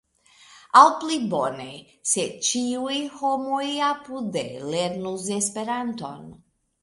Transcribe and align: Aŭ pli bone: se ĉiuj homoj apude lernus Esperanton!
Aŭ 0.79 0.83
pli 1.01 1.17
bone: 1.33 1.67
se 2.11 2.23
ĉiuj 2.47 2.97
homoj 3.19 3.67
apude 3.89 4.43
lernus 4.73 5.27
Esperanton! 5.39 6.27